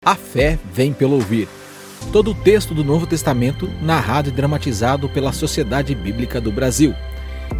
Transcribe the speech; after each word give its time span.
A 0.04 0.16
fé 0.16 0.58
vem 0.74 0.92
pelo 0.92 1.14
ouvir. 1.14 1.46
Todo 2.12 2.32
o 2.32 2.34
texto 2.34 2.74
do 2.74 2.82
Novo 2.82 3.06
Testamento 3.06 3.70
narrado 3.80 4.30
e 4.30 4.32
dramatizado 4.32 5.08
pela 5.08 5.32
Sociedade 5.32 5.94
Bíblica 5.94 6.40
do 6.40 6.50
Brasil. 6.50 6.92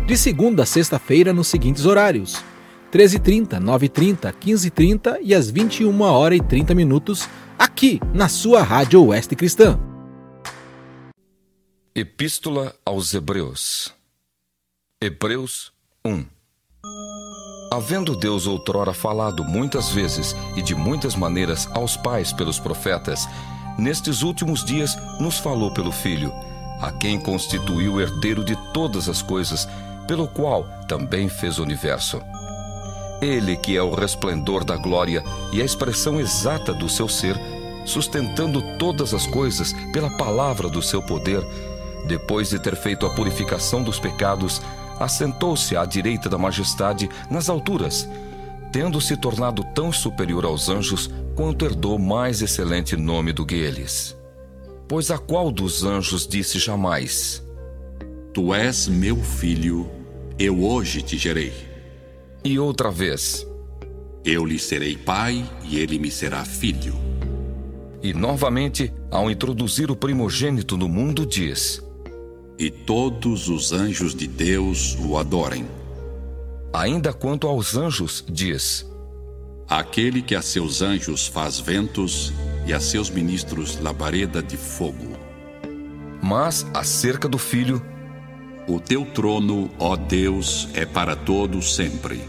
De 0.07 0.17
segunda 0.17 0.65
a 0.65 0.67
sexta-feira 0.67 1.33
nos 1.33 1.47
seguintes 1.47 1.87
horários: 1.87 2.43
13h30, 2.93 3.61
9h30, 3.61 4.35
15h30 4.35 5.19
e 5.23 5.33
às 5.35 5.49
21 5.49 6.01
horas 6.01 6.39
e 6.39 6.43
30 6.43 6.75
minutos, 6.75 7.29
aqui 7.57 8.01
na 8.13 8.29
sua 8.29 8.61
Rádio 8.63 9.07
Oeste 9.07 9.37
Cristã. 9.37 9.79
Epístola 11.95 12.75
aos 12.87 13.13
Hebreus. 13.13 13.93
Hebreus 14.99 15.75
1. 16.03 16.25
Havendo 17.71 18.17
Deus 18.17 18.47
outrora 18.47 18.95
falado 18.95 19.45
muitas 19.45 19.91
vezes 19.91 20.35
e 20.57 20.63
de 20.63 20.75
muitas 20.75 21.15
maneiras 21.15 21.69
aos 21.75 21.95
pais 21.95 22.33
pelos 22.33 22.59
profetas, 22.59 23.29
nestes 23.79 24.23
últimos 24.23 24.65
dias 24.65 24.97
nos 25.21 25.39
falou 25.39 25.71
pelo 25.75 25.93
Filho, 25.93 26.33
a 26.81 26.91
quem 26.93 27.21
constituiu 27.21 28.01
herdeiro 28.01 28.43
de 28.43 28.57
todas 28.73 29.07
as 29.07 29.21
coisas, 29.21 29.69
pelo 30.09 30.27
qual 30.27 30.65
também 30.89 31.29
fez 31.29 31.59
o 31.59 31.63
universo. 31.63 32.23
Ele 33.21 33.55
que 33.55 33.77
é 33.77 33.83
o 33.83 33.95
resplendor 33.95 34.65
da 34.65 34.79
glória 34.79 35.23
e 35.53 35.61
a 35.61 35.65
expressão 35.65 36.19
exata 36.19 36.73
do 36.73 36.89
seu 36.89 37.07
ser, 37.07 37.39
sustentando 37.85 38.79
todas 38.79 39.13
as 39.13 39.27
coisas 39.27 39.75
pela 39.93 40.09
palavra 40.17 40.71
do 40.71 40.81
seu 40.81 41.03
poder, 41.03 41.45
depois 42.07 42.51
de 42.51 42.59
ter 42.59 42.77
feito 42.77 43.07
a 43.07 43.11
purificação 43.11 43.83
dos 43.83 43.99
pecados, 43.99 44.61
assentou-se 44.99 45.77
à 45.77 45.85
direita 45.85 46.29
da 46.29 46.39
majestade 46.39 47.09
nas 47.31 47.49
alturas, 47.49 48.09
tendo 48.73 49.01
se 49.01 49.17
tornado 49.17 49.65
tão 49.75 49.93
superior 49.93 50.45
aos 50.45 50.69
anjos 50.69 51.11
quanto 51.35 51.65
herdou 51.65 51.99
mais 51.99 52.43
excelente 52.43 52.97
nome 52.97 53.33
do 53.33 53.45
que 53.45 53.55
eles. 53.55 54.17
Pois 54.89 55.11
a 55.11 55.19
qual 55.19 55.51
dos 55.51 55.85
anjos 55.85 56.27
disse 56.27 56.59
jamais: 56.59 57.43
Tu 58.33 58.55
és 58.55 58.89
meu 58.89 59.17
filho, 59.17 59.91
eu 60.39 60.63
hoje 60.65 61.03
te 61.03 61.17
gerei. 61.17 61.53
E 62.45 62.59
outra 62.59 62.91
vez: 62.91 63.47
Eu 64.25 64.45
lhe 64.45 64.59
serei 64.59 64.97
pai 64.97 65.45
e 65.65 65.79
ele 65.79 65.99
me 65.99 66.11
será 66.11 66.45
filho. 66.45 66.95
E 68.03 68.13
novamente, 68.13 68.93
ao 69.11 69.31
introduzir 69.31 69.91
o 69.91 69.97
primogênito 69.97 70.77
no 70.77 70.89
mundo, 70.89 71.25
diz: 71.25 71.81
e 72.59 72.71
todos 72.71 73.49
os 73.49 73.73
anjos 73.73 74.15
de 74.15 74.27
Deus 74.27 74.97
o 75.01 75.17
adorem. 75.17 75.67
Ainda 76.73 77.13
quanto 77.13 77.47
aos 77.47 77.77
anjos, 77.77 78.25
diz: 78.29 78.87
Aquele 79.69 80.23
que 80.23 80.35
a 80.35 80.43
seus 80.43 80.83
anjos 80.83 81.27
faz 81.27 81.59
ventos 81.59 82.33
e 82.67 82.73
a 82.73 82.81
seus 82.81 83.11
ministros 83.11 83.79
labareda 83.81 84.43
de 84.43 84.57
fogo. 84.57 85.17
Mas 86.23 86.67
acerca 86.73 87.29
do 87.29 87.39
filho, 87.39 87.83
o 88.69 88.79
teu 88.79 89.05
trono, 89.05 89.71
ó 89.79 89.97
Deus, 89.97 90.69
é 90.73 90.87
para 90.87 91.17
todos 91.17 91.75
sempre, 91.75 92.21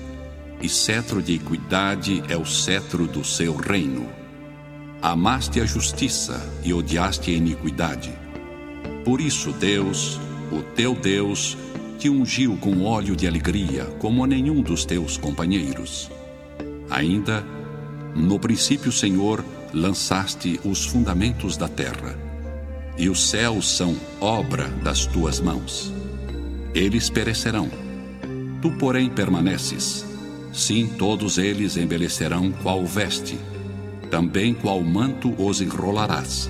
e 0.62 0.68
cetro 0.68 1.22
de 1.22 1.36
equidade 1.36 2.24
é 2.28 2.36
o 2.36 2.46
cetro 2.46 3.06
do 3.06 3.24
seu 3.24 3.56
reino. 3.56 4.10
Amaste 5.02 5.60
a 5.62 5.66
justiça 5.66 6.42
e 6.64 6.74
odiaste 6.74 7.30
a 7.30 7.34
iniquidade. 7.34 8.23
Por 9.04 9.20
isso, 9.20 9.52
Deus, 9.52 10.20
o 10.52 10.62
teu 10.62 10.96
Deus, 10.96 11.58
te 12.00 12.10
ungiu 12.10 12.58
com 12.58 12.84
óleo 12.84 13.16
de 13.16 13.28
alegria, 13.28 13.86
como 14.00 14.24
a 14.24 14.28
nenhum 14.28 14.62
dos 14.62 14.86
teus 14.86 15.18
companheiros. 15.18 16.10
Ainda, 16.90 17.46
no 18.16 18.40
princípio, 18.40 18.92
Senhor, 18.92 19.44
lançaste 19.74 20.60
os 20.64 20.86
fundamentos 20.86 21.58
da 21.58 21.68
terra, 21.68 22.18
e 22.98 23.10
os 23.10 23.30
céus 23.30 23.76
são 23.76 23.96
obra 24.22 24.68
das 24.84 25.06
tuas 25.06 25.40
mãos. 25.40 25.94
Eles 26.74 27.10
perecerão, 27.10 27.70
tu, 28.62 28.72
porém, 28.72 29.10
permaneces. 29.10 30.06
Sim, 30.54 30.88
todos 30.98 31.38
eles 31.38 31.76
embelecerão 31.76 32.52
qual 32.52 32.86
veste, 32.86 33.38
também 34.12 34.54
qual 34.54 34.82
manto 34.82 35.34
os 35.38 35.60
enrolarás, 35.60 36.50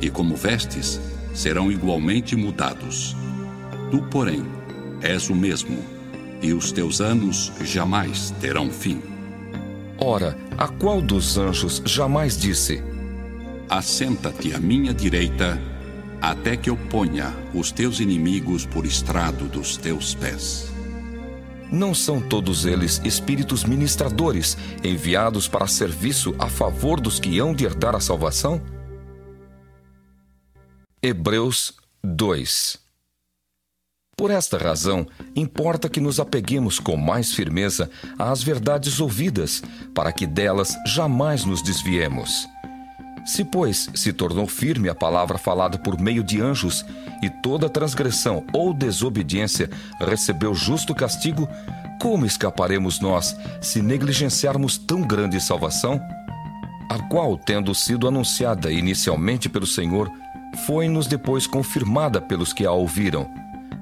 e 0.00 0.08
como 0.08 0.34
vestes, 0.34 1.00
serão 1.34 1.70
igualmente 1.70 2.36
mudados. 2.36 3.14
Tu, 3.90 4.00
porém, 4.04 4.44
és 5.02 5.28
o 5.28 5.34
mesmo, 5.34 5.76
e 6.40 6.54
os 6.54 6.72
teus 6.72 7.00
anos 7.00 7.52
jamais 7.62 8.30
terão 8.40 8.70
fim. 8.70 9.02
Ora, 9.98 10.36
a 10.56 10.68
qual 10.68 11.02
dos 11.02 11.36
anjos 11.36 11.82
jamais 11.84 12.38
disse: 12.38 12.82
Assenta-te 13.68 14.54
à 14.54 14.58
minha 14.58 14.94
direita, 14.94 15.60
até 16.20 16.56
que 16.56 16.70
eu 16.70 16.76
ponha 16.76 17.34
os 17.52 17.70
teus 17.70 18.00
inimigos 18.00 18.64
por 18.64 18.86
estrado 18.86 19.46
dos 19.46 19.76
teus 19.76 20.14
pés. 20.14 20.72
Não 21.70 21.92
são 21.94 22.20
todos 22.20 22.66
eles 22.66 23.00
espíritos 23.04 23.64
ministradores, 23.64 24.56
enviados 24.82 25.48
para 25.48 25.66
serviço 25.66 26.34
a 26.38 26.48
favor 26.48 27.00
dos 27.00 27.18
que 27.18 27.38
hão 27.38 27.52
de 27.52 27.64
herdar 27.64 27.96
a 27.96 28.00
salvação? 28.00 28.60
Hebreus 31.06 31.74
2 32.02 32.78
Por 34.16 34.30
esta 34.30 34.56
razão, 34.56 35.06
importa 35.36 35.86
que 35.86 36.00
nos 36.00 36.18
apeguemos 36.18 36.80
com 36.80 36.96
mais 36.96 37.34
firmeza 37.34 37.90
às 38.18 38.42
verdades 38.42 39.00
ouvidas, 39.00 39.62
para 39.94 40.10
que 40.10 40.26
delas 40.26 40.74
jamais 40.86 41.44
nos 41.44 41.60
desviemos. 41.60 42.48
Se, 43.26 43.44
pois, 43.44 43.90
se 43.94 44.14
tornou 44.14 44.46
firme 44.46 44.88
a 44.88 44.94
palavra 44.94 45.36
falada 45.36 45.76
por 45.78 46.00
meio 46.00 46.24
de 46.24 46.40
anjos, 46.40 46.82
e 47.22 47.28
toda 47.28 47.68
transgressão 47.68 48.42
ou 48.50 48.72
desobediência 48.72 49.68
recebeu 50.00 50.54
justo 50.54 50.94
castigo, 50.94 51.46
como 52.00 52.24
escaparemos 52.24 52.98
nós 52.98 53.36
se 53.60 53.82
negligenciarmos 53.82 54.78
tão 54.78 55.02
grande 55.02 55.38
salvação? 55.38 56.00
A 56.88 56.98
qual, 57.10 57.36
tendo 57.36 57.74
sido 57.74 58.08
anunciada 58.08 58.72
inicialmente 58.72 59.50
pelo 59.50 59.66
Senhor, 59.66 60.10
foi-nos 60.54 61.06
depois 61.06 61.46
confirmada 61.46 62.20
pelos 62.20 62.52
que 62.52 62.64
a 62.64 62.72
ouviram, 62.72 63.28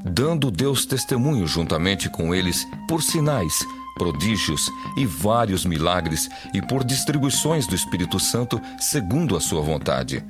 dando 0.04 0.50
Deus 0.50 0.84
testemunho 0.84 1.46
juntamente 1.46 2.08
com 2.08 2.34
eles 2.34 2.66
por 2.88 3.02
sinais, 3.02 3.64
prodígios 3.96 4.70
e 4.96 5.06
vários 5.06 5.64
milagres 5.64 6.28
e 6.52 6.60
por 6.60 6.84
distribuições 6.84 7.66
do 7.66 7.74
Espírito 7.74 8.18
Santo 8.18 8.60
segundo 8.78 9.36
a 9.36 9.40
sua 9.40 9.60
vontade. 9.60 10.24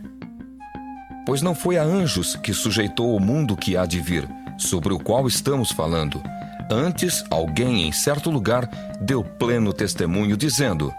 Pois 1.25 1.41
não 1.41 1.55
foi 1.55 1.79
a 1.79 1.83
anjos 1.83 2.37
que 2.37 2.53
sujeitou 2.53 3.17
o 3.17 3.21
mundo 3.21 3.57
que 3.57 3.77
há 3.77 3.87
de 3.87 4.01
vir, 4.01 4.29
sobre 4.59 4.93
o 4.93 4.99
qual 4.99 5.27
estamos 5.27 5.71
falando. 5.71 6.23
Antes, 6.71 7.25
alguém 7.31 7.87
em 7.87 7.93
certo 7.93 8.31
lugar 8.31 8.69
deu 9.01 9.23
pleno 9.23 9.73
testemunho, 9.73 10.37
dizendo: 10.37 10.93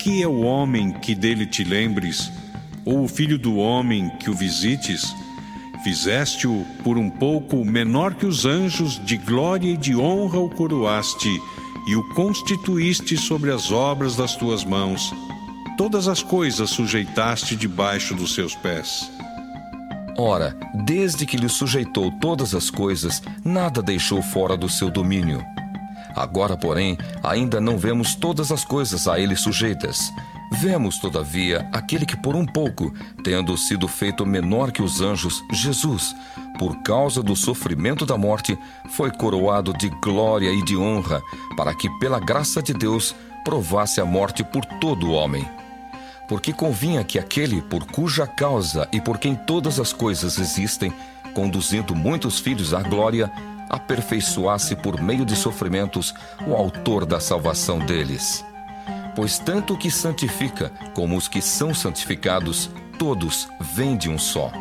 Que 0.00 0.22
é 0.22 0.26
o 0.26 0.40
homem 0.40 0.92
que 0.92 1.14
dele 1.14 1.46
te 1.46 1.62
lembres? 1.62 2.32
Ou 2.88 3.04
o 3.04 3.08
filho 3.08 3.38
do 3.38 3.56
homem 3.56 4.08
que 4.18 4.30
o 4.30 4.34
visites, 4.34 5.14
fizeste-o 5.84 6.64
por 6.82 6.96
um 6.96 7.10
pouco 7.10 7.62
menor 7.62 8.14
que 8.14 8.24
os 8.24 8.46
anjos, 8.46 8.98
de 9.04 9.18
glória 9.18 9.68
e 9.72 9.76
de 9.76 9.94
honra 9.94 10.38
o 10.38 10.48
coroaste, 10.48 11.28
e 11.86 11.94
o 11.94 12.14
constituíste 12.14 13.14
sobre 13.18 13.52
as 13.52 13.70
obras 13.70 14.16
das 14.16 14.34
tuas 14.36 14.64
mãos. 14.64 15.12
Todas 15.76 16.08
as 16.08 16.22
coisas 16.22 16.70
sujeitaste 16.70 17.54
debaixo 17.54 18.14
dos 18.14 18.34
seus 18.34 18.54
pés. 18.54 19.10
Ora, 20.16 20.56
desde 20.86 21.26
que 21.26 21.36
lhe 21.36 21.48
sujeitou 21.48 22.10
todas 22.10 22.54
as 22.54 22.70
coisas, 22.70 23.22
nada 23.44 23.82
deixou 23.82 24.22
fora 24.22 24.56
do 24.56 24.68
seu 24.68 24.90
domínio. 24.90 25.44
Agora, 26.16 26.56
porém, 26.56 26.96
ainda 27.22 27.60
não 27.60 27.76
vemos 27.76 28.14
todas 28.14 28.50
as 28.50 28.64
coisas 28.64 29.06
a 29.06 29.20
ele 29.20 29.36
sujeitas. 29.36 30.10
Vemos, 30.50 30.98
todavia, 30.98 31.68
aquele 31.72 32.06
que 32.06 32.16
por 32.16 32.34
um 32.34 32.46
pouco, 32.46 32.92
tendo 33.22 33.56
sido 33.56 33.86
feito 33.86 34.24
menor 34.24 34.72
que 34.72 34.82
os 34.82 35.00
anjos, 35.00 35.44
Jesus, 35.52 36.14
por 36.58 36.82
causa 36.82 37.22
do 37.22 37.36
sofrimento 37.36 38.06
da 38.06 38.16
morte, 38.16 38.58
foi 38.90 39.10
coroado 39.10 39.72
de 39.74 39.88
glória 39.88 40.50
e 40.50 40.64
de 40.64 40.76
honra, 40.76 41.22
para 41.56 41.74
que, 41.74 41.88
pela 41.98 42.18
graça 42.18 42.62
de 42.62 42.72
Deus, 42.72 43.14
provasse 43.44 44.00
a 44.00 44.06
morte 44.06 44.42
por 44.42 44.64
todo 44.64 45.08
o 45.08 45.12
homem. 45.12 45.46
Porque 46.26 46.52
convinha 46.52 47.04
que 47.04 47.18
aquele 47.18 47.62
por 47.62 47.86
cuja 47.86 48.26
causa 48.26 48.88
e 48.92 49.00
por 49.00 49.18
quem 49.18 49.34
todas 49.34 49.78
as 49.78 49.92
coisas 49.92 50.38
existem, 50.38 50.92
conduzindo 51.34 51.94
muitos 51.94 52.38
filhos 52.38 52.72
à 52.72 52.82
glória, 52.82 53.30
aperfeiçoasse 53.68 54.76
por 54.76 55.00
meio 55.00 55.24
de 55.24 55.36
sofrimentos 55.36 56.14
o 56.46 56.54
autor 56.54 57.04
da 57.04 57.20
salvação 57.20 57.78
deles. 57.78 58.44
Pois 59.18 59.36
tanto 59.36 59.74
o 59.74 59.76
que 59.76 59.90
santifica 59.90 60.70
como 60.94 61.16
os 61.16 61.26
que 61.26 61.42
são 61.42 61.74
santificados 61.74 62.70
todos 63.00 63.48
vêm 63.74 63.96
de 63.96 64.08
um 64.08 64.16
só. 64.16 64.52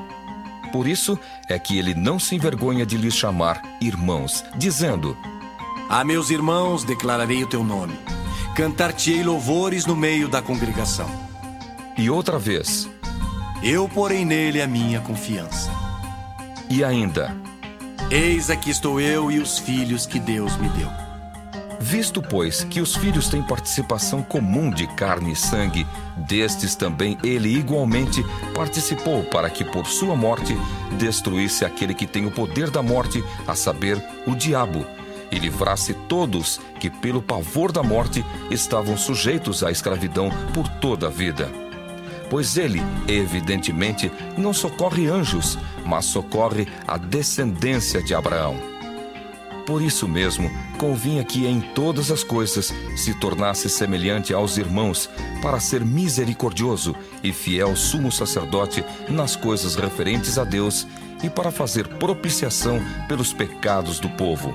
Por 0.71 0.87
isso 0.87 1.15
é 1.47 1.59
que 1.59 1.77
ele 1.77 1.93
não 1.93 2.17
se 2.17 2.33
envergonha 2.33 2.83
de 2.83 2.97
lhes 2.97 3.13
chamar 3.13 3.61
irmãos, 3.79 4.43
dizendo: 4.55 5.15
A 5.87 6.03
meus 6.03 6.31
irmãos 6.31 6.83
declararei 6.83 7.43
o 7.43 7.47
teu 7.47 7.63
nome, 7.63 7.93
cantar-te-ei 8.55 9.21
louvores 9.21 9.85
no 9.85 9.95
meio 9.95 10.27
da 10.27 10.41
congregação. 10.41 11.07
E 11.95 12.09
outra 12.09 12.39
vez: 12.39 12.89
Eu 13.61 13.87
porei 13.87 14.25
nele 14.25 14.59
a 14.59 14.65
minha 14.67 14.99
confiança. 15.01 15.69
E 16.67 16.83
ainda: 16.83 17.31
Eis 18.09 18.49
aqui 18.49 18.71
estou 18.71 18.99
eu 18.99 19.31
e 19.31 19.37
os 19.37 19.59
filhos 19.59 20.07
que 20.07 20.19
Deus 20.19 20.57
me 20.57 20.67
deu. 20.69 21.06
Visto, 21.79 22.21
pois, 22.21 22.63
que 22.63 22.81
os 22.81 22.95
filhos 22.95 23.29
têm 23.29 23.43
participação 23.43 24.23
comum 24.23 24.71
de 24.71 24.87
carne 24.87 25.33
e 25.33 25.35
sangue, 25.35 25.85
destes 26.15 26.75
também 26.75 27.17
ele 27.23 27.55
igualmente 27.55 28.25
participou 28.53 29.23
para 29.23 29.49
que 29.49 29.63
por 29.63 29.85
sua 29.85 30.15
morte 30.15 30.57
destruísse 30.97 31.63
aquele 31.63 31.93
que 31.93 32.07
tem 32.07 32.25
o 32.25 32.31
poder 32.31 32.71
da 32.71 32.81
morte, 32.81 33.23
a 33.47 33.53
saber, 33.53 34.03
o 34.25 34.35
diabo, 34.35 34.85
e 35.31 35.37
livrasse 35.37 35.93
todos 35.93 36.59
que 36.79 36.89
pelo 36.89 37.21
pavor 37.21 37.71
da 37.71 37.83
morte 37.83 38.25
estavam 38.49 38.97
sujeitos 38.97 39.63
à 39.63 39.69
escravidão 39.71 40.31
por 40.53 40.67
toda 40.67 41.07
a 41.07 41.11
vida. 41.11 41.49
Pois 42.29 42.57
ele, 42.57 42.81
evidentemente, 43.07 44.11
não 44.37 44.53
socorre 44.53 45.07
anjos, 45.07 45.57
mas 45.85 46.05
socorre 46.05 46.67
a 46.87 46.97
descendência 46.97 48.01
de 48.01 48.13
Abraão. 48.13 48.76
Por 49.67 49.81
isso 49.81 50.07
mesmo, 50.07 50.49
convinha 50.77 51.25
que 51.25 51.45
em 51.45 51.59
todas 51.59 52.09
as 52.09 52.23
coisas 52.23 52.73
se 52.95 53.13
tornasse 53.19 53.69
semelhante 53.69 54.33
aos 54.33 54.55
irmãos, 54.57 55.09
para 55.41 55.59
ser 55.59 55.83
misericordioso 55.83 56.95
e 57.21 57.33
fiel 57.33 57.75
sumo 57.75 58.09
sacerdote 58.09 58.81
nas 59.09 59.35
coisas 59.35 59.75
referentes 59.75 60.37
a 60.37 60.45
Deus 60.45 60.87
e 61.21 61.29
para 61.29 61.51
fazer 61.51 61.85
propiciação 61.85 62.79
pelos 63.09 63.33
pecados 63.33 63.99
do 63.99 64.07
povo. 64.11 64.53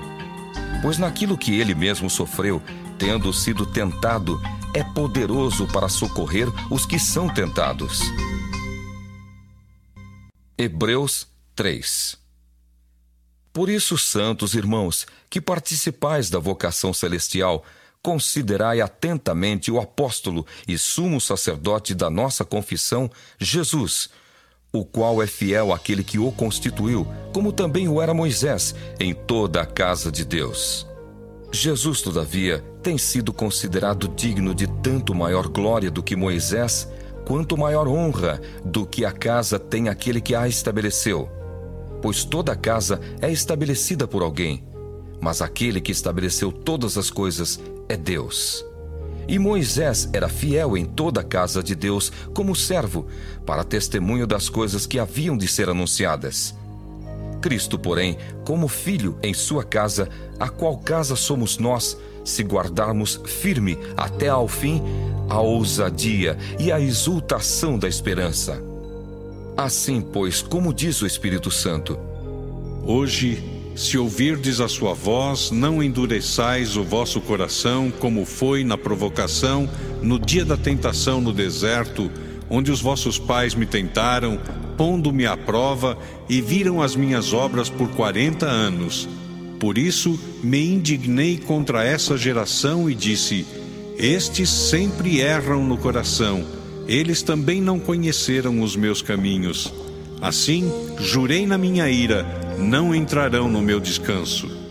Pois 0.81 0.97
naquilo 0.97 1.37
que 1.37 1.59
ele 1.59 1.75
mesmo 1.75 2.09
sofreu, 2.09 2.59
tendo 2.97 3.31
sido 3.31 3.67
tentado, 3.67 4.41
é 4.73 4.83
poderoso 4.83 5.67
para 5.67 5.89
socorrer 5.89 6.47
os 6.71 6.87
que 6.87 6.97
são 6.97 7.29
tentados. 7.29 8.01
Hebreus 10.57 11.27
3 11.55 12.22
por 13.53 13.69
isso, 13.69 13.99
santos 13.99 14.55
irmãos, 14.55 15.05
que 15.29 15.39
participais 15.39 16.27
da 16.27 16.39
vocação 16.39 16.91
celestial, 16.91 17.63
considerai 18.01 18.81
atentamente 18.81 19.71
o 19.71 19.79
apóstolo 19.79 20.43
e 20.67 20.75
sumo 20.75 21.21
sacerdote 21.21 21.93
da 21.93 22.09
nossa 22.09 22.43
confissão, 22.43 23.09
Jesus, 23.37 24.09
o 24.73 24.83
qual 24.83 25.21
é 25.21 25.27
fiel 25.27 25.71
àquele 25.71 26.03
que 26.03 26.17
o 26.17 26.31
constituiu, 26.31 27.07
como 27.31 27.53
também 27.53 27.87
o 27.87 28.01
era 28.01 28.11
Moisés, 28.11 28.73
em 28.99 29.13
toda 29.13 29.61
a 29.61 29.65
casa 29.67 30.11
de 30.11 30.25
Deus. 30.25 30.87
Jesus, 31.51 32.01
todavia, 32.01 32.57
tem 32.81 32.97
sido 32.97 33.31
considerado 33.31 34.07
digno 34.07 34.55
de 34.55 34.65
tanto 34.65 35.13
maior 35.13 35.47
glória 35.47 35.91
do 35.91 36.01
que 36.01 36.15
Moisés, 36.15 36.87
quanto 37.23 37.55
maior 37.55 37.87
honra 37.87 38.41
do 38.65 38.83
que 38.83 39.05
a 39.05 39.11
casa 39.11 39.59
tem 39.59 39.89
aquele 39.89 40.19
que 40.19 40.33
a 40.33 40.47
estabeleceu 40.47 41.42
pois 42.03 42.25
toda 42.25 42.53
casa 42.53 42.99
é 43.21 43.31
estabelecida 43.31 44.05
por 44.05 44.21
alguém, 44.21 44.61
mas 45.21 45.41
aquele 45.41 45.79
que 45.79 45.93
estabeleceu 45.93 46.51
todas 46.51 46.97
as 46.97 47.09
coisas 47.09 47.61
é 47.87 47.95
Deus. 47.95 48.65
E 49.25 49.39
Moisés 49.39 50.09
era 50.11 50.27
fiel 50.27 50.75
em 50.75 50.83
toda 50.83 51.21
a 51.21 51.23
casa 51.23 51.63
de 51.63 51.73
Deus 51.73 52.11
como 52.33 52.53
servo, 52.53 53.07
para 53.45 53.63
testemunho 53.63 54.27
das 54.27 54.49
coisas 54.49 54.85
que 54.85 54.99
haviam 54.99 55.37
de 55.37 55.47
ser 55.47 55.69
anunciadas. 55.69 56.53
Cristo, 57.41 57.79
porém, 57.79 58.17
como 58.43 58.67
filho 58.67 59.17
em 59.23 59.33
sua 59.33 59.63
casa, 59.63 60.09
a 60.37 60.49
qual 60.49 60.77
casa 60.79 61.15
somos 61.15 61.57
nós, 61.57 61.97
se 62.25 62.43
guardarmos 62.43 63.21
firme 63.25 63.77
até 63.95 64.27
ao 64.27 64.49
fim 64.49 64.81
a 65.29 65.39
ousadia 65.39 66.37
e 66.59 66.69
a 66.69 66.81
exultação 66.81 67.79
da 67.79 67.87
esperança. 67.87 68.72
Assim, 69.55 70.01
pois, 70.01 70.41
como 70.41 70.73
diz 70.73 71.01
o 71.01 71.05
Espírito 71.05 71.51
Santo: 71.51 71.97
Hoje, 72.83 73.43
se 73.75 73.97
ouvirdes 73.97 74.59
a 74.59 74.67
sua 74.67 74.93
voz, 74.93 75.51
não 75.51 75.81
endureçais 75.81 76.75
o 76.75 76.83
vosso 76.83 77.21
coração, 77.21 77.91
como 77.99 78.25
foi 78.25 78.63
na 78.63 78.77
provocação, 78.77 79.69
no 80.01 80.19
dia 80.19 80.43
da 80.43 80.57
tentação 80.57 81.21
no 81.21 81.31
deserto, 81.31 82.09
onde 82.49 82.71
os 82.71 82.81
vossos 82.81 83.19
pais 83.19 83.53
me 83.53 83.65
tentaram, 83.65 84.39
pondo-me 84.75 85.25
à 85.25 85.37
prova, 85.37 85.97
e 86.27 86.41
viram 86.41 86.81
as 86.81 86.95
minhas 86.95 87.31
obras 87.31 87.69
por 87.69 87.89
quarenta 87.89 88.47
anos. 88.47 89.07
Por 89.59 89.77
isso 89.77 90.19
me 90.43 90.65
indignei 90.65 91.37
contra 91.37 91.83
essa 91.83 92.17
geração 92.17 92.89
e 92.89 92.95
disse: 92.95 93.45
Estes 93.97 94.49
sempre 94.49 95.19
erram 95.21 95.63
no 95.63 95.77
coração 95.77 96.62
eles 96.87 97.21
também 97.21 97.61
não 97.61 97.79
conheceram 97.79 98.61
os 98.61 98.75
meus 98.75 99.01
caminhos. 99.01 99.73
Assim, 100.21 100.71
jurei 100.99 101.45
na 101.45 101.57
minha 101.57 101.89
ira: 101.89 102.25
não 102.57 102.93
entrarão 102.93 103.49
no 103.49 103.61
meu 103.61 103.79
descanso. 103.79 104.63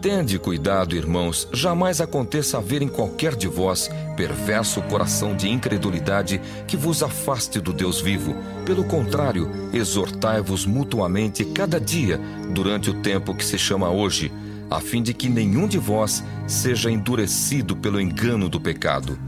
Tende 0.00 0.38
cuidado, 0.38 0.94
irmãos, 0.94 1.48
jamais 1.50 1.98
aconteça 1.98 2.58
haver 2.58 2.82
em 2.82 2.88
qualquer 2.88 3.34
de 3.34 3.48
vós 3.48 3.90
perverso 4.14 4.82
coração 4.82 5.34
de 5.34 5.48
incredulidade 5.48 6.42
que 6.68 6.76
vos 6.76 7.02
afaste 7.02 7.58
do 7.58 7.72
Deus 7.72 8.02
vivo. 8.02 8.36
Pelo 8.66 8.84
contrário, 8.84 9.50
exortai-vos 9.72 10.66
mutuamente 10.66 11.42
cada 11.42 11.80
dia, 11.80 12.20
durante 12.52 12.90
o 12.90 13.00
tempo 13.00 13.34
que 13.34 13.44
se 13.44 13.56
chama 13.56 13.88
hoje, 13.88 14.30
a 14.70 14.78
fim 14.78 15.02
de 15.02 15.14
que 15.14 15.30
nenhum 15.30 15.66
de 15.66 15.78
vós 15.78 16.22
seja 16.46 16.90
endurecido 16.90 17.74
pelo 17.74 17.98
engano 17.98 18.46
do 18.46 18.60
pecado 18.60 19.18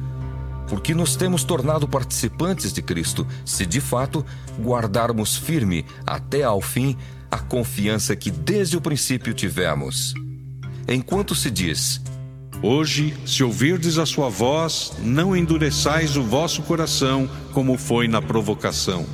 porque 0.68 0.94
nos 0.94 1.16
temos 1.16 1.44
tornado 1.44 1.86
participantes 1.86 2.72
de 2.72 2.82
Cristo, 2.82 3.26
se 3.44 3.64
de 3.64 3.80
fato 3.80 4.24
guardarmos 4.60 5.36
firme 5.36 5.84
até 6.06 6.42
ao 6.42 6.60
fim 6.60 6.96
a 7.30 7.38
confiança 7.38 8.16
que 8.16 8.30
desde 8.30 8.76
o 8.76 8.80
princípio 8.80 9.34
tivemos. 9.34 10.14
Enquanto 10.88 11.34
se 11.34 11.50
diz: 11.50 12.00
Hoje, 12.62 13.14
se 13.26 13.44
ouvirdes 13.44 13.98
a 13.98 14.06
sua 14.06 14.28
voz, 14.28 14.92
não 15.02 15.36
endureçais 15.36 16.16
o 16.16 16.22
vosso 16.22 16.62
coração, 16.62 17.28
como 17.52 17.76
foi 17.76 18.08
na 18.08 18.22
provocação. 18.22 19.04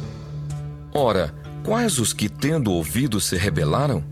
Ora, 0.94 1.34
quais 1.64 1.98
os 1.98 2.12
que, 2.12 2.28
tendo 2.28 2.70
ouvido, 2.70 3.20
se 3.20 3.37
rebelaram? 3.37 4.05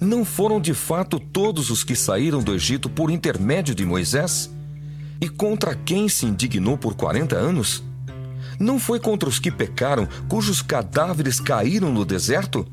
Não 0.00 0.24
foram 0.24 0.60
de 0.60 0.74
fato 0.74 1.18
todos 1.18 1.70
os 1.70 1.82
que 1.82 1.96
saíram 1.96 2.42
do 2.42 2.54
Egito 2.54 2.88
por 2.88 3.10
intermédio 3.10 3.74
de 3.74 3.84
Moisés? 3.84 4.50
E 5.20 5.28
contra 5.28 5.74
quem 5.74 6.08
se 6.08 6.26
indignou 6.26 6.78
por 6.78 6.94
quarenta 6.94 7.36
anos? 7.36 7.82
Não 8.58 8.78
foi 8.78 9.00
contra 9.00 9.28
os 9.28 9.38
que 9.38 9.50
pecaram, 9.50 10.08
cujos 10.28 10.62
cadáveres 10.62 11.40
caíram 11.40 11.92
no 11.92 12.04
deserto? 12.04 12.66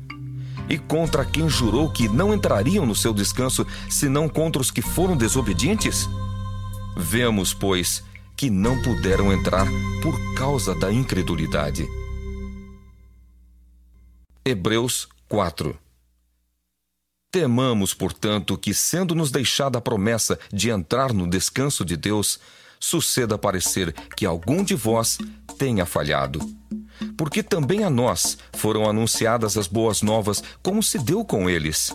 E 0.68 0.78
contra 0.78 1.24
quem 1.24 1.48
jurou 1.48 1.90
que 1.90 2.08
não 2.08 2.34
entrariam 2.34 2.84
no 2.84 2.94
seu 2.94 3.12
descanso, 3.12 3.66
senão 3.88 4.28
contra 4.28 4.60
os 4.60 4.70
que 4.70 4.82
foram 4.82 5.16
desobedientes? 5.16 6.08
Vemos, 6.96 7.52
pois, 7.54 8.02
que 8.36 8.50
não 8.50 8.80
puderam 8.82 9.32
entrar 9.32 9.66
por 10.02 10.34
causa 10.34 10.74
da 10.74 10.92
incredulidade. 10.92 11.86
Hebreus 14.44 15.08
4 15.28 15.85
Temamos, 17.30 17.92
portanto, 17.92 18.56
que, 18.56 18.72
sendo-nos 18.72 19.30
deixada 19.30 19.78
a 19.78 19.80
promessa 19.80 20.38
de 20.52 20.70
entrar 20.70 21.12
no 21.12 21.28
descanso 21.28 21.84
de 21.84 21.96
Deus, 21.96 22.38
suceda 22.80 23.36
parecer 23.36 23.92
que 24.16 24.24
algum 24.24 24.62
de 24.62 24.74
vós 24.74 25.18
tenha 25.58 25.84
falhado. 25.84 26.40
Porque 27.16 27.42
também 27.42 27.84
a 27.84 27.90
nós 27.90 28.38
foram 28.54 28.88
anunciadas 28.88 29.56
as 29.56 29.66
boas 29.66 30.02
novas, 30.02 30.42
como 30.62 30.82
se 30.82 30.98
deu 30.98 31.24
com 31.24 31.48
eles. 31.48 31.94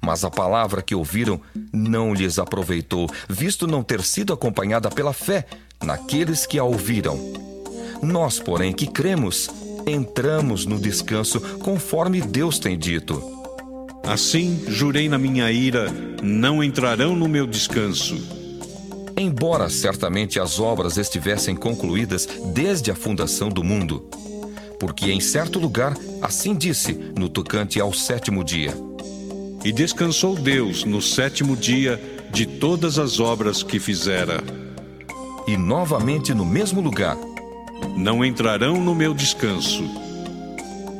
Mas 0.00 0.24
a 0.24 0.30
palavra 0.30 0.80
que 0.80 0.94
ouviram 0.94 1.40
não 1.72 2.14
lhes 2.14 2.38
aproveitou, 2.38 3.10
visto 3.28 3.66
não 3.66 3.82
ter 3.82 4.02
sido 4.02 4.32
acompanhada 4.32 4.88
pela 4.90 5.12
fé 5.12 5.46
naqueles 5.82 6.46
que 6.46 6.58
a 6.58 6.64
ouviram. 6.64 7.18
Nós, 8.02 8.38
porém, 8.38 8.72
que 8.72 8.86
cremos, 8.86 9.50
entramos 9.86 10.64
no 10.64 10.78
descanso 10.78 11.40
conforme 11.58 12.20
Deus 12.20 12.58
tem 12.58 12.78
dito. 12.78 13.37
Assim 14.08 14.64
jurei 14.66 15.06
na 15.06 15.18
minha 15.18 15.52
ira: 15.52 15.92
não 16.22 16.64
entrarão 16.64 17.14
no 17.14 17.28
meu 17.28 17.46
descanso. 17.46 18.16
Embora 19.18 19.68
certamente 19.68 20.40
as 20.40 20.58
obras 20.58 20.96
estivessem 20.96 21.54
concluídas 21.54 22.26
desde 22.54 22.90
a 22.90 22.94
fundação 22.94 23.50
do 23.50 23.62
mundo, 23.62 24.08
porque 24.80 25.12
em 25.12 25.20
certo 25.20 25.58
lugar 25.58 25.94
assim 26.22 26.54
disse 26.54 26.94
no 27.18 27.28
tocante 27.28 27.78
ao 27.78 27.92
sétimo 27.92 28.42
dia. 28.42 28.74
E 29.62 29.70
descansou 29.70 30.34
Deus 30.34 30.84
no 30.84 31.02
sétimo 31.02 31.54
dia 31.54 32.00
de 32.32 32.46
todas 32.46 32.98
as 32.98 33.20
obras 33.20 33.62
que 33.62 33.78
fizera. 33.78 34.42
E 35.46 35.54
novamente 35.54 36.32
no 36.32 36.46
mesmo 36.46 36.80
lugar: 36.80 37.18
Não 37.94 38.24
entrarão 38.24 38.80
no 38.80 38.94
meu 38.94 39.12
descanso 39.12 40.07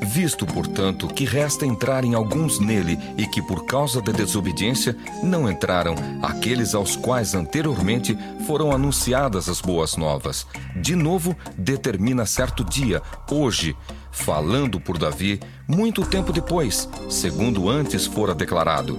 Visto, 0.02 0.46
portanto, 0.46 1.08
que 1.08 1.24
resta 1.24 1.66
entrarem 1.66 2.14
alguns 2.14 2.58
nele 2.60 2.98
e 3.16 3.26
que 3.26 3.42
por 3.42 3.66
causa 3.66 4.00
da 4.00 4.12
desobediência 4.12 4.96
não 5.22 5.50
entraram, 5.50 5.94
aqueles 6.22 6.74
aos 6.74 6.96
quais 6.96 7.34
anteriormente 7.34 8.16
foram 8.46 8.72
anunciadas 8.72 9.48
as 9.48 9.60
boas 9.60 9.96
novas, 9.96 10.46
de 10.76 10.94
novo 10.94 11.36
determina 11.56 12.24
certo 12.26 12.64
dia, 12.64 13.02
hoje, 13.30 13.76
falando 14.10 14.80
por 14.80 14.98
Davi, 14.98 15.40
muito 15.66 16.04
tempo 16.04 16.32
depois, 16.32 16.88
segundo 17.08 17.68
antes 17.68 18.06
fora 18.06 18.34
declarado. 18.34 18.98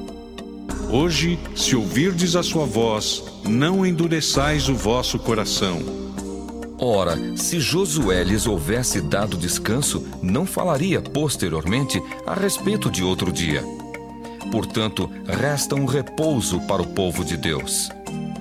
Hoje, 0.91 1.39
se 1.55 1.75
ouvirdes 1.75 2.35
a 2.35 2.43
sua 2.43 2.65
voz, 2.65 3.23
não 3.45 3.85
endureçais 3.85 4.69
o 4.69 4.75
vosso 4.75 5.17
coração 5.19 6.08
Ora, 6.81 7.17
se 7.35 7.59
Josué 7.59 8.23
lhes 8.23 8.47
houvesse 8.47 9.01
dado 9.01 9.35
descanso, 9.35 10.07
não 10.21 10.45
falaria 10.45 11.01
posteriormente 11.01 12.01
a 12.25 12.33
respeito 12.33 12.89
de 12.89 13.03
outro 13.03 13.33
dia. 13.33 13.61
Portanto, 14.49 15.11
resta 15.27 15.75
um 15.75 15.85
repouso 15.85 16.61
para 16.61 16.81
o 16.81 16.87
povo 16.87 17.25
de 17.25 17.35
Deus. 17.35 17.89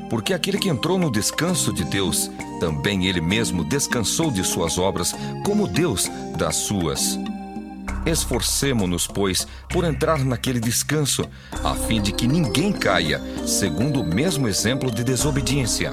Porque 0.08 0.32
aquele 0.32 0.56
que 0.56 0.68
entrou 0.68 0.98
no 0.98 1.10
descanso 1.10 1.72
de 1.72 1.82
Deus, 1.84 2.30
também 2.60 3.06
ele 3.06 3.20
mesmo 3.20 3.64
descansou 3.64 4.30
de 4.30 4.44
suas 4.44 4.78
obras, 4.78 5.12
como 5.44 5.66
Deus 5.66 6.08
das 6.36 6.54
suas. 6.54 7.18
Esforcemo-nos, 8.06 9.08
pois, 9.08 9.48
por 9.68 9.84
entrar 9.84 10.24
naquele 10.24 10.60
descanso, 10.60 11.24
a 11.64 11.74
fim 11.74 12.00
de 12.00 12.12
que 12.12 12.28
ninguém 12.28 12.72
caia, 12.72 13.20
segundo 13.44 14.00
o 14.00 14.06
mesmo 14.06 14.46
exemplo 14.46 14.92
de 14.92 15.02
desobediência 15.02 15.92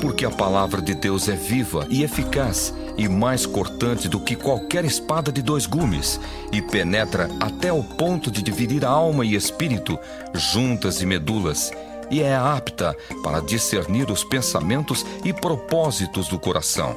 porque 0.00 0.24
a 0.24 0.30
palavra 0.30 0.80
de 0.80 0.94
Deus 0.94 1.28
é 1.28 1.36
viva 1.36 1.86
e 1.90 2.02
eficaz 2.02 2.72
e 2.96 3.08
mais 3.08 3.44
cortante 3.44 4.08
do 4.08 4.18
que 4.18 4.34
qualquer 4.34 4.84
espada 4.84 5.30
de 5.30 5.42
dois 5.42 5.66
gumes, 5.66 6.18
e 6.50 6.62
penetra 6.62 7.28
até 7.40 7.72
o 7.72 7.82
ponto 7.82 8.30
de 8.30 8.42
dividir 8.42 8.84
a 8.84 8.88
alma 8.88 9.24
e 9.24 9.34
espírito, 9.34 9.98
juntas 10.32 11.02
e 11.02 11.06
medulas, 11.06 11.70
e 12.10 12.22
é 12.22 12.34
apta 12.34 12.96
para 13.22 13.40
discernir 13.40 14.10
os 14.10 14.24
pensamentos 14.24 15.04
e 15.24 15.32
propósitos 15.32 16.28
do 16.28 16.38
coração. 16.38 16.96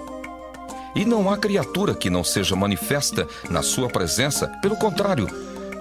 E 0.96 1.06
não 1.06 1.30
há 1.30 1.38
criatura 1.38 1.94
que 1.94 2.10
não 2.10 2.24
seja 2.24 2.56
manifesta 2.56 3.28
na 3.50 3.62
sua 3.62 3.88
presença, 3.88 4.48
pelo 4.62 4.76
contrário, 4.76 5.28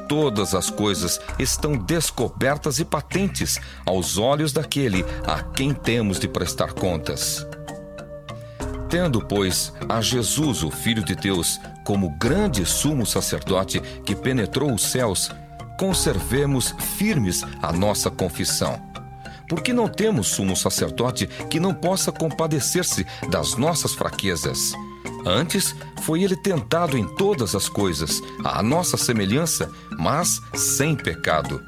todas 0.08 0.54
as 0.54 0.70
coisas 0.70 1.20
estão 1.38 1.76
descobertas 1.76 2.78
e 2.78 2.84
patentes 2.84 3.60
aos 3.84 4.16
olhos 4.16 4.52
daquele 4.52 5.04
a 5.26 5.42
quem 5.42 5.74
temos 5.74 6.18
de 6.18 6.26
prestar 6.26 6.72
contas. 6.72 7.46
Tendo, 8.88 9.20
pois, 9.20 9.72
a 9.86 10.00
Jesus, 10.00 10.62
o 10.62 10.70
Filho 10.70 11.04
de 11.04 11.14
Deus, 11.14 11.60
como 11.84 12.16
grande 12.18 12.64
sumo 12.64 13.04
sacerdote 13.04 13.80
que 13.80 14.16
penetrou 14.16 14.72
os 14.72 14.82
céus, 14.82 15.30
conservemos 15.78 16.74
firmes 16.96 17.44
a 17.62 17.70
nossa 17.70 18.10
confissão. 18.10 18.80
Porque 19.46 19.72
não 19.72 19.88
temos 19.88 20.28
sumo 20.28 20.56
sacerdote 20.56 21.26
que 21.50 21.60
não 21.60 21.74
possa 21.74 22.10
compadecer-se 22.10 23.06
das 23.30 23.54
nossas 23.56 23.92
fraquezas 23.92 24.74
Antes, 25.24 25.74
foi 26.02 26.22
ele 26.22 26.36
tentado 26.36 26.96
em 26.96 27.04
todas 27.04 27.54
as 27.54 27.68
coisas, 27.68 28.22
à 28.44 28.62
nossa 28.62 28.96
semelhança, 28.96 29.70
mas 29.98 30.40
sem 30.54 30.94
pecado. 30.96 31.60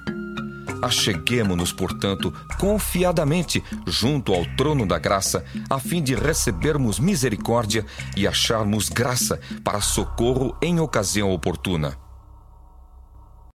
Acheguemo-nos, 0.83 1.73
portanto, 1.73 2.33
confiadamente 2.59 3.63
junto 3.87 4.33
ao 4.33 4.47
trono 4.57 4.87
da 4.87 4.99
graça, 4.99 5.45
a 5.69 5.79
fim 5.79 6.03
de 6.03 6.15
recebermos 6.15 6.99
misericórdia 6.99 7.85
e 8.17 8.27
acharmos 8.27 8.89
graça 8.89 9.39
para 9.63 9.81
socorro 9.81 10.57
em 10.63 10.81
ocasião 10.81 11.31
oportuna. 11.33 11.99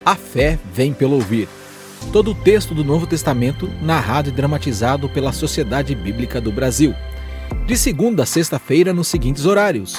A 0.05 0.17
fé 0.17 0.59
vem 0.75 0.93
pelo 0.93 1.15
ouvir. 1.15 1.49
Todo 2.13 2.33
o 2.33 2.35
texto 2.35 2.75
do 2.75 2.83
Novo 2.83 3.07
Testamento 3.07 3.71
narrado 3.81 4.29
e 4.29 4.33
dramatizado 4.33 5.09
pela 5.09 5.33
Sociedade 5.33 5.95
Bíblica 5.95 6.41
do 6.41 6.51
Brasil 6.51 6.93
de 7.67 7.77
segunda 7.77 8.23
a 8.23 8.27
sexta-feira 8.27 8.93
nos 8.93 9.09
seguintes 9.09 9.47
horários: 9.47 9.97